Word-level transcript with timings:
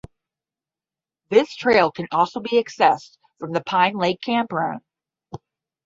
This 1.29 1.55
trail 1.55 1.91
can 1.91 2.07
also 2.11 2.39
be 2.39 2.53
accessed 2.59 3.19
from 3.37 3.51
the 3.51 3.61
Pine 3.61 3.93
Lake 3.95 4.19
Campground. 4.19 4.81